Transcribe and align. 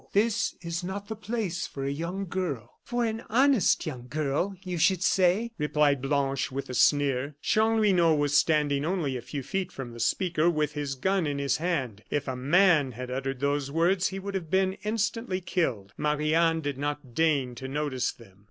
This 0.13 0.55
is 0.63 0.83
not 0.83 1.07
the 1.09 1.15
place 1.15 1.67
for 1.67 1.85
a 1.85 1.91
young 1.91 2.25
girl." 2.25 2.79
"For 2.83 3.05
an 3.05 3.21
honest 3.29 3.85
young 3.85 4.07
girl, 4.07 4.55
you 4.63 4.79
should 4.79 5.03
say," 5.03 5.51
replied 5.59 6.01
Blanche, 6.01 6.51
with 6.51 6.71
a 6.71 6.73
sneer. 6.73 7.35
Chanlouineau 7.43 8.15
was 8.15 8.35
standing 8.35 8.83
only 8.83 9.15
a 9.15 9.21
few 9.21 9.43
feet 9.43 9.71
from 9.71 9.91
the 9.93 9.99
speaker 9.99 10.49
with 10.49 10.71
his 10.73 10.95
gun 10.95 11.27
in 11.27 11.37
his 11.37 11.57
hand. 11.57 12.01
If 12.09 12.27
a 12.27 12.35
man 12.35 12.93
had 12.93 13.11
uttered 13.11 13.41
those 13.41 13.69
words 13.69 14.07
he 14.07 14.17
would 14.17 14.33
have 14.33 14.49
been 14.49 14.73
instantly 14.83 15.39
killed. 15.39 15.93
Marie 15.97 16.33
Anne 16.33 16.61
did 16.61 16.79
not 16.79 17.13
deign 17.13 17.53
to 17.53 17.67
notice 17.67 18.11
them. 18.11 18.39